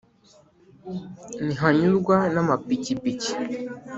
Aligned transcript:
Ntihanyurwa 1.43 2.15
n'amapikipiki 2.33 3.31